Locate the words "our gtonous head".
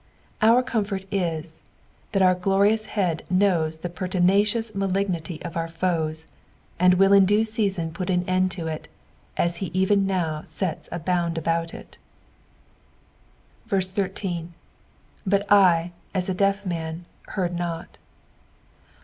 2.23-3.21